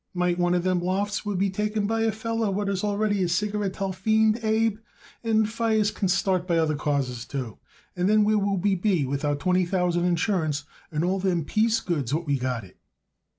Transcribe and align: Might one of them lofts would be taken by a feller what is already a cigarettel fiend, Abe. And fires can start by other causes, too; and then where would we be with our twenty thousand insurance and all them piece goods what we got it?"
Might 0.15 0.39
one 0.39 0.55
of 0.55 0.63
them 0.63 0.81
lofts 0.81 1.27
would 1.27 1.37
be 1.37 1.51
taken 1.51 1.85
by 1.85 2.01
a 2.01 2.11
feller 2.11 2.49
what 2.49 2.69
is 2.69 2.83
already 2.83 3.21
a 3.21 3.27
cigarettel 3.27 3.93
fiend, 3.93 4.39
Abe. 4.41 4.79
And 5.23 5.47
fires 5.47 5.91
can 5.91 6.07
start 6.07 6.47
by 6.47 6.57
other 6.57 6.73
causes, 6.75 7.23
too; 7.23 7.59
and 7.95 8.09
then 8.09 8.23
where 8.23 8.39
would 8.39 8.63
we 8.63 8.73
be 8.73 9.05
with 9.05 9.23
our 9.23 9.35
twenty 9.35 9.63
thousand 9.63 10.05
insurance 10.05 10.63
and 10.91 11.03
all 11.05 11.19
them 11.19 11.45
piece 11.45 11.79
goods 11.81 12.15
what 12.15 12.25
we 12.25 12.39
got 12.39 12.63
it?" 12.63 12.77